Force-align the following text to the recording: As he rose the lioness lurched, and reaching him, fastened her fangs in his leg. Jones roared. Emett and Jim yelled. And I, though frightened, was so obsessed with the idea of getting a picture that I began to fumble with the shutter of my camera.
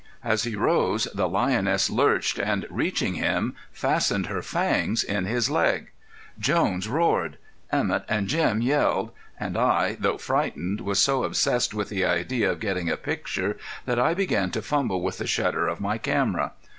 As 0.23 0.45
he 0.45 0.55
rose 0.55 1.07
the 1.13 1.29
lioness 1.29 1.87
lurched, 1.87 2.39
and 2.39 2.65
reaching 2.71 3.13
him, 3.13 3.55
fastened 3.71 4.25
her 4.25 4.41
fangs 4.41 5.03
in 5.03 5.25
his 5.25 5.47
leg. 5.47 5.91
Jones 6.39 6.87
roared. 6.87 7.37
Emett 7.71 8.03
and 8.09 8.27
Jim 8.27 8.63
yelled. 8.63 9.11
And 9.39 9.55
I, 9.55 9.97
though 9.99 10.17
frightened, 10.17 10.81
was 10.81 10.97
so 10.97 11.23
obsessed 11.23 11.75
with 11.75 11.89
the 11.89 12.03
idea 12.03 12.51
of 12.51 12.59
getting 12.59 12.89
a 12.89 12.97
picture 12.97 13.57
that 13.85 13.99
I 13.99 14.15
began 14.15 14.49
to 14.49 14.63
fumble 14.63 15.03
with 15.03 15.19
the 15.19 15.27
shutter 15.27 15.67
of 15.67 15.79
my 15.79 15.99
camera. 15.99 16.53